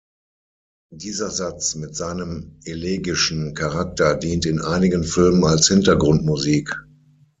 Dieser 0.95 1.29
Satz, 1.29 1.75
mit 1.75 1.95
seinem 1.95 2.59
elegischen 2.65 3.53
Charakter, 3.53 4.15
dient 4.15 4.47
in 4.47 4.59
einigen 4.59 5.03
Filmen 5.03 5.43
als 5.45 5.67
Hintergrundmusik. 5.67 6.71